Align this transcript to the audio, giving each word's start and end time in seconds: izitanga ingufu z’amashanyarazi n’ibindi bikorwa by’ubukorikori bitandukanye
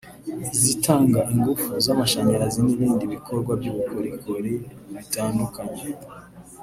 izitanga 0.55 1.19
ingufu 1.33 1.69
z’amashanyarazi 1.85 2.59
n’ibindi 2.65 3.03
bikorwa 3.13 3.51
by’ubukorikori 3.59 4.51
bitandukanye 4.97 5.83